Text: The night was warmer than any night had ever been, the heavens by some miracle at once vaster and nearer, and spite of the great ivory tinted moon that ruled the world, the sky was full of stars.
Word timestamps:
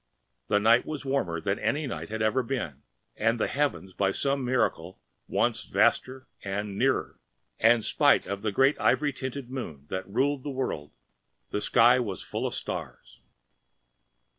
The 0.47 0.59
night 0.59 0.83
was 0.83 1.05
warmer 1.05 1.39
than 1.39 1.59
any 1.59 1.85
night 1.85 2.09
had 2.09 2.23
ever 2.23 2.41
been, 2.41 2.81
the 3.15 3.45
heavens 3.47 3.93
by 3.93 4.11
some 4.11 4.43
miracle 4.43 4.99
at 4.99 5.29
once 5.31 5.65
vaster 5.65 6.27
and 6.43 6.75
nearer, 6.75 7.19
and 7.59 7.85
spite 7.85 8.25
of 8.25 8.41
the 8.41 8.51
great 8.51 8.79
ivory 8.79 9.13
tinted 9.13 9.51
moon 9.51 9.85
that 9.89 10.09
ruled 10.09 10.41
the 10.41 10.49
world, 10.49 10.91
the 11.51 11.61
sky 11.61 11.99
was 11.99 12.23
full 12.23 12.47
of 12.47 12.55
stars. 12.55 13.21